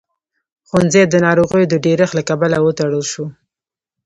[0.67, 3.25] ښوونځی د ناروغيو د ډېرښت له کبله وتړل شو.